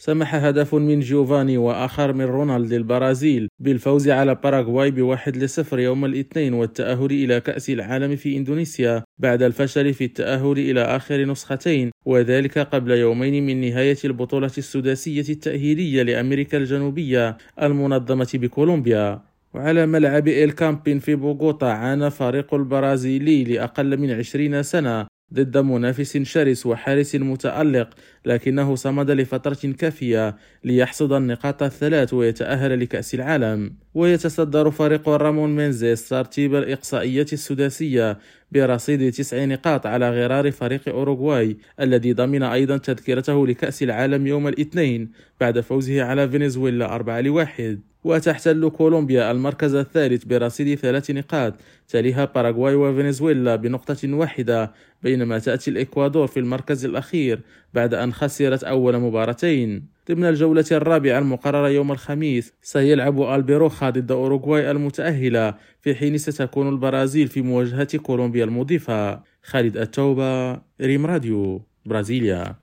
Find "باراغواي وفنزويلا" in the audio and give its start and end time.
52.24-53.56